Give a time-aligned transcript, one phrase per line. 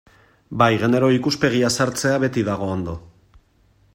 [0.61, 2.97] Bai, genero ikuspegia sartzea beti dago ondo.